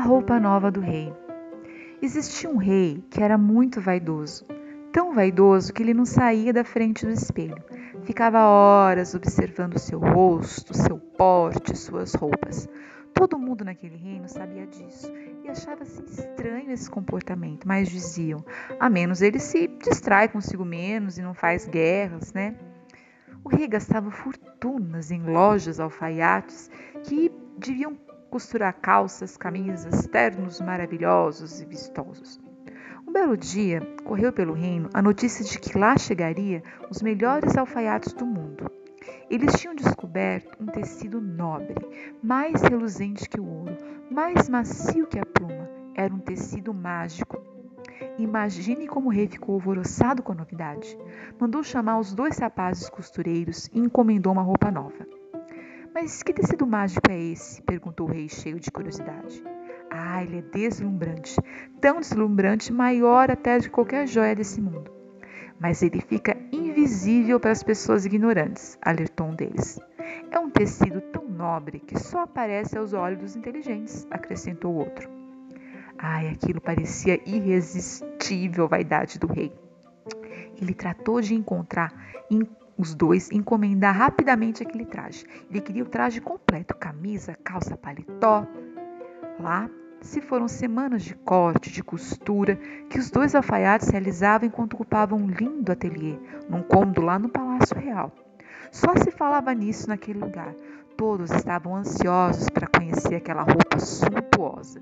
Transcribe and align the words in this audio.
roupa 0.00 0.40
nova 0.40 0.70
do 0.70 0.80
rei. 0.80 1.12
Existia 2.02 2.48
um 2.48 2.56
rei 2.56 3.04
que 3.10 3.22
era 3.22 3.36
muito 3.36 3.80
vaidoso, 3.80 4.46
tão 4.92 5.12
vaidoso 5.14 5.72
que 5.72 5.82
ele 5.82 5.94
não 5.94 6.06
saía 6.06 6.52
da 6.52 6.64
frente 6.64 7.04
do 7.04 7.12
espelho. 7.12 7.62
Ficava 8.04 8.40
horas 8.46 9.14
observando 9.14 9.78
seu 9.78 10.00
rosto, 10.00 10.74
seu 10.74 10.98
porte, 10.98 11.76
suas 11.76 12.14
roupas. 12.14 12.68
Todo 13.12 13.38
mundo 13.38 13.64
naquele 13.64 13.96
reino 13.96 14.28
sabia 14.28 14.66
disso 14.66 15.12
e 15.44 15.48
achava-se 15.48 16.02
estranho 16.04 16.70
esse 16.70 16.88
comportamento, 16.88 17.68
mas 17.68 17.88
diziam: 17.88 18.42
a 18.78 18.88
menos 18.88 19.20
ele 19.20 19.38
se 19.38 19.68
distrai 19.82 20.28
consigo 20.28 20.64
menos 20.64 21.18
e 21.18 21.22
não 21.22 21.34
faz 21.34 21.66
guerras, 21.66 22.32
né? 22.32 22.56
O 23.44 23.48
rei 23.48 23.66
gastava 23.68 24.10
fortunas 24.10 25.10
em 25.10 25.22
lojas 25.22 25.80
alfaiates 25.80 26.70
que 27.02 27.30
deviam 27.58 27.94
costurar 28.30 28.72
calças, 28.80 29.36
camisas, 29.36 30.06
ternos 30.06 30.60
maravilhosos 30.60 31.60
e 31.60 31.66
vistosos. 31.66 32.40
Um 33.06 33.12
belo 33.12 33.36
dia, 33.36 33.80
correu 34.04 34.32
pelo 34.32 34.54
reino 34.54 34.88
a 34.94 35.02
notícia 35.02 35.44
de 35.44 35.58
que 35.58 35.76
lá 35.76 35.98
chegaria 35.98 36.62
os 36.88 37.02
melhores 37.02 37.56
alfaiates 37.56 38.12
do 38.12 38.24
mundo. 38.24 38.70
Eles 39.28 39.58
tinham 39.58 39.74
descoberto 39.74 40.62
um 40.62 40.66
tecido 40.66 41.20
nobre, 41.20 41.74
mais 42.22 42.62
reluzente 42.62 43.28
que 43.28 43.40
o 43.40 43.44
ouro, 43.44 43.76
mais 44.10 44.48
macio 44.48 45.06
que 45.06 45.18
a 45.18 45.26
pluma. 45.26 45.68
Era 45.94 46.14
um 46.14 46.20
tecido 46.20 46.72
mágico. 46.72 47.42
Imagine 48.16 48.86
como 48.86 49.08
o 49.08 49.12
rei 49.12 49.26
ficou 49.26 49.56
alvoroçado 49.56 50.22
com 50.22 50.32
a 50.32 50.36
novidade. 50.36 50.96
Mandou 51.38 51.64
chamar 51.64 51.98
os 51.98 52.14
dois 52.14 52.38
rapazes 52.38 52.88
costureiros 52.88 53.68
e 53.72 53.80
encomendou 53.80 54.32
uma 54.32 54.42
roupa 54.42 54.70
nova. 54.70 55.19
Mas 55.92 56.22
que 56.22 56.32
tecido 56.32 56.66
mágico 56.66 57.10
é 57.10 57.18
esse? 57.18 57.60
perguntou 57.62 58.08
o 58.08 58.12
rei, 58.12 58.28
cheio 58.28 58.60
de 58.60 58.70
curiosidade. 58.70 59.42
Ah, 59.90 60.22
ele 60.22 60.38
é 60.38 60.42
deslumbrante, 60.42 61.36
tão 61.80 61.98
deslumbrante, 61.98 62.72
maior 62.72 63.28
até 63.28 63.58
de 63.58 63.68
qualquer 63.68 64.06
joia 64.06 64.36
desse 64.36 64.60
mundo. 64.60 64.88
Mas 65.58 65.82
ele 65.82 66.00
fica 66.00 66.36
invisível 66.52 67.40
para 67.40 67.50
as 67.50 67.62
pessoas 67.64 68.06
ignorantes, 68.06 68.78
alertou 68.80 69.26
um 69.26 69.34
deles. 69.34 69.80
É 70.30 70.38
um 70.38 70.48
tecido 70.48 71.00
tão 71.00 71.28
nobre 71.28 71.80
que 71.80 71.98
só 71.98 72.20
aparece 72.20 72.78
aos 72.78 72.92
olhos 72.92 73.18
dos 73.18 73.36
inteligentes, 73.36 74.06
acrescentou 74.12 74.72
o 74.72 74.78
outro. 74.78 75.10
Ai, 75.98 76.28
aquilo 76.28 76.60
parecia 76.60 77.20
irresistível 77.28 78.66
à 78.66 78.68
vaidade 78.68 79.18
do 79.18 79.26
rei. 79.26 79.52
Ele 80.60 80.72
tratou 80.72 81.20
de 81.20 81.34
encontrar 81.34 81.92
os 82.80 82.94
dois 82.94 83.30
encomendar 83.30 83.94
rapidamente 83.94 84.62
aquele 84.62 84.86
traje. 84.86 85.26
Ele 85.50 85.60
queria 85.60 85.82
o 85.82 85.88
traje 85.88 86.20
completo: 86.20 86.74
camisa, 86.74 87.36
calça, 87.44 87.76
paletó. 87.76 88.46
Lá 89.38 89.68
se 90.00 90.22
foram 90.22 90.48
semanas 90.48 91.02
de 91.02 91.14
corte, 91.14 91.70
de 91.70 91.84
costura, 91.84 92.56
que 92.88 92.98
os 92.98 93.10
dois 93.10 93.34
alfaiates 93.34 93.90
realizavam 93.90 94.48
enquanto 94.48 94.72
ocupavam 94.72 95.18
um 95.18 95.26
lindo 95.26 95.70
ateliê, 95.70 96.18
num 96.48 96.62
cômodo 96.62 97.02
lá 97.02 97.18
no 97.18 97.28
Palácio 97.28 97.78
Real. 97.78 98.10
Só 98.72 98.96
se 98.96 99.10
falava 99.10 99.52
nisso 99.52 99.88
naquele 99.88 100.18
lugar. 100.18 100.54
Todos 100.96 101.30
estavam 101.30 101.76
ansiosos 101.76 102.48
para 102.48 102.66
conhecer 102.66 103.16
aquela 103.16 103.42
roupa 103.42 103.78
suntuosa 103.78 104.80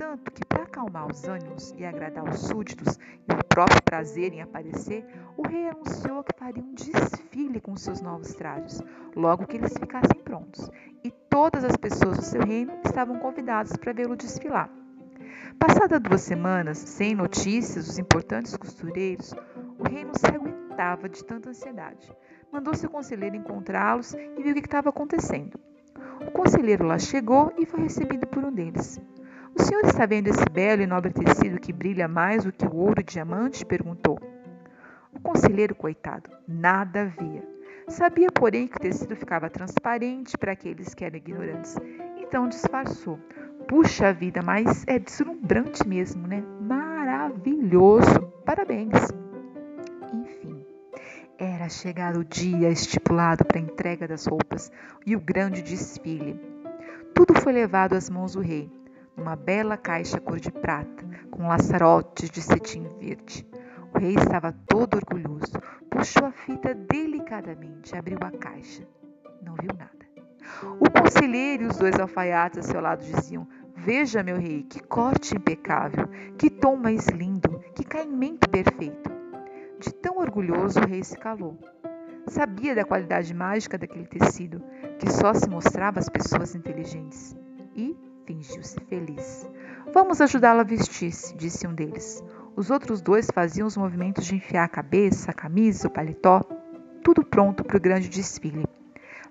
tanto 0.00 0.32
que, 0.32 0.42
para 0.46 0.62
acalmar 0.62 1.06
os 1.10 1.24
ânimos 1.24 1.74
e 1.76 1.84
agradar 1.84 2.24
os 2.24 2.40
súditos 2.40 2.98
e 3.28 3.32
o 3.34 3.44
próprio 3.60 3.82
prazer 3.82 4.32
em 4.32 4.40
aparecer, 4.40 5.04
o 5.36 5.46
rei 5.46 5.68
anunciou 5.68 6.24
que 6.24 6.32
faria 6.38 6.62
um 6.62 6.72
desfile 6.72 7.60
com 7.60 7.76
seus 7.76 8.00
novos 8.00 8.32
trajes, 8.32 8.80
logo 9.14 9.46
que 9.46 9.58
eles 9.58 9.74
ficassem 9.74 10.18
prontos, 10.24 10.70
e 11.04 11.10
todas 11.10 11.62
as 11.62 11.76
pessoas 11.76 12.16
do 12.16 12.22
seu 12.22 12.42
reino 12.42 12.72
estavam 12.82 13.18
convidadas 13.18 13.76
para 13.76 13.92
vê-lo 13.92 14.16
desfilar. 14.16 14.70
Passadas 15.58 16.00
duas 16.00 16.22
semanas, 16.22 16.78
sem 16.78 17.14
notícias 17.14 17.86
dos 17.86 17.98
importantes 17.98 18.56
costureiros, 18.56 19.34
o 19.78 19.86
rei 19.86 20.06
não 20.06 20.14
se 20.14 20.26
aguentava 20.26 21.06
de 21.06 21.22
tanta 21.22 21.50
ansiedade. 21.50 22.10
Mandou 22.50 22.74
seu 22.74 22.88
conselheiro 22.88 23.36
encontrá-los 23.36 24.14
e 24.14 24.42
viu 24.42 24.52
o 24.52 24.54
que 24.54 24.60
estava 24.60 24.88
acontecendo. 24.88 25.60
O 26.26 26.30
conselheiro 26.30 26.86
lá 26.86 26.98
chegou 26.98 27.52
e 27.58 27.66
foi 27.66 27.80
recebido 27.80 28.26
por 28.26 28.42
um 28.42 28.50
deles. 28.50 28.98
O 29.54 29.62
senhor 29.62 29.84
está 29.84 30.06
vendo 30.06 30.28
esse 30.28 30.44
belo 30.50 30.82
e 30.82 30.86
nobre 30.86 31.12
tecido 31.12 31.60
que 31.60 31.72
brilha 31.72 32.06
mais 32.06 32.44
do 32.44 32.52
que 32.52 32.66
o 32.66 32.76
ouro 32.76 33.00
e 33.00 33.04
diamante? 33.04 33.64
perguntou. 33.66 34.18
O 35.12 35.20
conselheiro, 35.20 35.74
coitado, 35.74 36.30
nada 36.46 37.12
via. 37.18 37.42
Sabia, 37.88 38.28
porém, 38.32 38.68
que 38.68 38.76
o 38.76 38.80
tecido 38.80 39.16
ficava 39.16 39.50
transparente 39.50 40.38
para 40.38 40.52
aqueles 40.52 40.94
que 40.94 41.04
eram 41.04 41.16
ignorantes. 41.16 41.76
Então 42.16 42.48
disfarçou. 42.48 43.18
Puxa 43.66 44.12
vida, 44.12 44.40
mas 44.42 44.84
é 44.86 44.98
deslumbrante 44.98 45.86
mesmo, 45.86 46.26
né? 46.26 46.42
Maravilhoso! 46.60 48.32
Parabéns! 48.44 48.94
Enfim, 50.14 50.64
era 51.36 51.68
chegado 51.68 52.20
o 52.20 52.24
dia 52.24 52.70
estipulado 52.70 53.44
para 53.44 53.58
a 53.58 53.62
entrega 53.62 54.06
das 54.06 54.26
roupas 54.26 54.70
e 55.04 55.16
o 55.16 55.20
grande 55.20 55.60
desfile. 55.60 56.40
Tudo 57.12 57.34
foi 57.40 57.52
levado 57.52 57.94
às 57.94 58.08
mãos 58.08 58.34
do 58.34 58.40
rei 58.40 58.79
uma 59.20 59.36
bela 59.36 59.76
caixa 59.76 60.18
cor 60.18 60.40
de 60.40 60.50
prata, 60.50 61.04
com 61.30 61.46
laçarotes 61.46 62.30
de 62.30 62.40
cetim 62.40 62.84
verde. 62.98 63.46
O 63.94 63.98
rei 63.98 64.14
estava 64.14 64.52
todo 64.66 64.94
orgulhoso, 64.94 65.52
puxou 65.90 66.26
a 66.26 66.32
fita 66.32 66.74
delicadamente, 66.74 67.94
abriu 67.96 68.18
a 68.22 68.30
caixa. 68.30 68.86
Não 69.42 69.54
viu 69.54 69.70
nada. 69.76 69.90
O 70.80 70.90
conselheiro 70.90 71.64
e 71.64 71.66
os 71.66 71.76
dois 71.76 71.98
alfaiates 71.98 72.58
a 72.60 72.62
seu 72.62 72.80
lado 72.80 73.04
diziam: 73.04 73.46
Veja, 73.76 74.22
meu 74.22 74.38
rei, 74.38 74.62
que 74.62 74.80
corte 74.80 75.36
impecável, 75.36 76.08
que 76.38 76.50
tom 76.50 76.76
mais 76.76 77.06
lindo, 77.08 77.60
que 77.74 77.84
caimento 77.84 78.48
perfeito. 78.48 79.10
De 79.78 79.94
tão 79.94 80.18
orgulhoso, 80.18 80.80
o 80.80 80.86
rei 80.86 81.02
se 81.02 81.16
calou. 81.16 81.58
Sabia 82.26 82.74
da 82.74 82.84
qualidade 82.84 83.34
mágica 83.34 83.78
daquele 83.78 84.06
tecido, 84.06 84.62
que 84.98 85.10
só 85.10 85.32
se 85.32 85.48
mostrava 85.48 85.98
às 85.98 86.08
pessoas 86.08 86.54
inteligentes. 86.54 87.34
Fingiu-se 88.40 88.80
feliz. 88.88 89.46
Vamos 89.92 90.18
ajudá-la 90.18 90.62
a 90.62 90.64
vestir-se, 90.64 91.36
disse 91.36 91.66
um 91.66 91.74
deles. 91.74 92.24
Os 92.56 92.70
outros 92.70 93.02
dois 93.02 93.28
faziam 93.34 93.66
os 93.66 93.76
movimentos 93.76 94.24
de 94.24 94.34
enfiar 94.34 94.64
a 94.64 94.68
cabeça, 94.68 95.30
a 95.30 95.34
camisa, 95.34 95.88
o 95.88 95.90
paletó, 95.90 96.40
tudo 97.04 97.22
pronto 97.22 97.62
para 97.62 97.76
o 97.76 97.80
grande 97.80 98.08
desfile. 98.08 98.64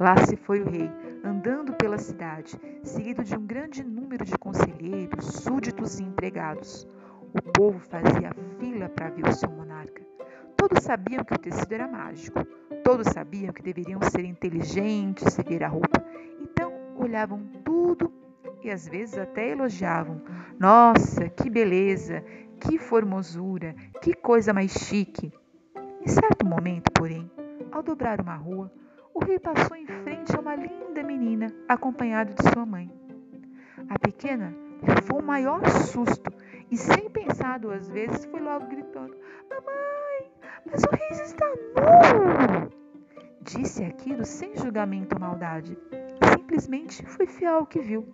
Lá 0.00 0.16
se 0.24 0.36
foi 0.36 0.62
o 0.62 0.70
rei, 0.70 0.90
andando 1.22 1.74
pela 1.74 1.98
cidade, 1.98 2.58
seguido 2.82 3.22
de 3.22 3.36
um 3.36 3.44
grande 3.44 3.84
número 3.84 4.24
de 4.24 4.38
conselheiros, 4.38 5.26
súditos 5.26 6.00
e 6.00 6.04
empregados. 6.04 6.88
O 7.34 7.42
povo 7.52 7.80
fazia 7.80 8.32
fila 8.58 8.88
para 8.88 9.10
ver 9.10 9.28
o 9.28 9.32
seu 9.34 9.50
monarca. 9.50 10.02
Todos 10.56 10.82
sabiam 10.82 11.24
que 11.24 11.34
o 11.34 11.38
tecido 11.38 11.72
era 11.74 11.86
mágico. 11.86 12.42
Todos 12.82 13.08
sabiam 13.08 13.52
que 13.52 13.62
deveriam 13.62 14.00
ser 14.00 14.24
inteligentes 14.24 15.36
e 15.36 15.42
ver 15.42 15.62
a 15.62 15.68
roupa. 15.68 16.02
Então 16.40 16.72
olhavam 16.96 17.44
tudo 17.62 18.23
e 18.64 18.70
às 18.70 18.88
vezes 18.88 19.18
até 19.18 19.50
elogiavam. 19.50 20.22
Nossa, 20.58 21.28
que 21.28 21.50
beleza, 21.50 22.24
que 22.58 22.78
formosura, 22.78 23.74
que 24.00 24.14
coisa 24.14 24.54
mais 24.54 24.72
chique. 24.72 25.30
Em 26.00 26.08
certo 26.08 26.46
momento, 26.46 26.90
porém, 26.92 27.30
ao 27.70 27.82
dobrar 27.82 28.20
uma 28.20 28.34
rua, 28.34 28.72
o 29.12 29.22
rei 29.22 29.38
passou 29.38 29.76
em 29.76 29.86
frente 29.86 30.34
a 30.34 30.40
uma 30.40 30.56
linda 30.56 31.02
menina, 31.02 31.54
acompanhado 31.68 32.34
de 32.34 32.42
sua 32.50 32.64
mãe. 32.64 32.90
A 33.88 33.98
pequena 33.98 34.54
levou 34.82 35.20
o 35.20 35.24
maior 35.24 35.60
susto 35.68 36.32
e, 36.70 36.76
sem 36.76 37.10
pensar 37.10 37.58
duas 37.58 37.88
vezes, 37.90 38.24
foi 38.24 38.40
logo 38.40 38.66
gritando: 38.66 39.14
Mamãe, 39.48 40.32
mas 40.64 40.82
o 40.82 40.96
rei 40.96 41.08
está 41.10 41.46
nu! 41.48 42.70
Disse 43.42 43.84
aquilo 43.84 44.24
sem 44.24 44.56
julgamento 44.56 45.14
ou 45.14 45.20
maldade. 45.20 45.76
Simplesmente 46.44 47.06
foi 47.06 47.26
fiel 47.26 47.54
ao 47.54 47.66
que 47.66 47.80
viu 47.80 48.06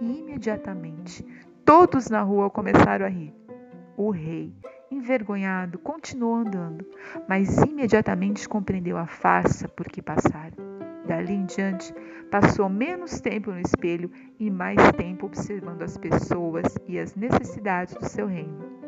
e 0.00 0.18
imediatamente 0.20 1.26
todos 1.64 2.08
na 2.08 2.22
rua 2.22 2.48
começaram 2.48 3.04
a 3.04 3.08
rir. 3.08 3.34
O 3.96 4.10
rei, 4.10 4.54
envergonhado, 4.88 5.80
continuou 5.80 6.36
andando, 6.36 6.86
mas 7.28 7.58
imediatamente 7.58 8.48
compreendeu 8.48 8.96
a 8.96 9.08
farsa 9.08 9.66
por 9.66 9.88
que 9.88 10.00
passara. 10.00 10.54
Dali 11.08 11.32
em 11.32 11.44
diante, 11.44 11.92
passou 12.30 12.68
menos 12.68 13.20
tempo 13.20 13.50
no 13.50 13.58
espelho 13.58 14.12
e 14.38 14.48
mais 14.48 14.78
tempo 14.92 15.26
observando 15.26 15.82
as 15.82 15.96
pessoas 15.96 16.78
e 16.86 17.00
as 17.00 17.16
necessidades 17.16 17.94
do 17.94 18.04
seu 18.08 18.28
reino. 18.28 18.81